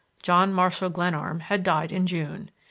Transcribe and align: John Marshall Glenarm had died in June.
John 0.23 0.51
Marshall 0.51 0.89
Glenarm 0.89 1.41
had 1.41 1.61
died 1.61 1.91
in 1.91 2.07
June. 2.07 2.49